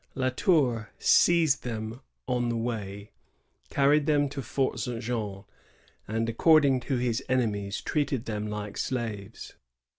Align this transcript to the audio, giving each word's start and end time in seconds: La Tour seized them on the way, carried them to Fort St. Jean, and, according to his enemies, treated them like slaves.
La 0.15 0.29
Tour 0.31 0.89
seized 0.97 1.61
them 1.61 2.01
on 2.27 2.49
the 2.49 2.57
way, 2.57 3.11
carried 3.69 4.07
them 4.07 4.27
to 4.29 4.41
Fort 4.41 4.79
St. 4.79 4.99
Jean, 4.99 5.43
and, 6.07 6.27
according 6.27 6.79
to 6.79 6.97
his 6.97 7.23
enemies, 7.29 7.81
treated 7.81 8.25
them 8.25 8.47
like 8.47 8.77
slaves. 8.79 9.53